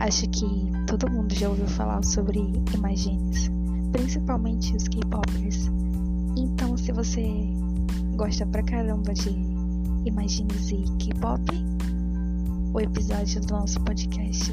[0.00, 0.46] Acho que
[0.86, 2.40] todo mundo já ouviu falar sobre
[2.74, 3.50] imagens,
[3.92, 5.70] principalmente os K-popers.
[6.36, 7.22] Então, se você
[8.16, 9.30] gosta pra caramba de
[10.04, 11.42] imagens e K-pop,
[12.72, 14.49] o episódio do nosso podcast.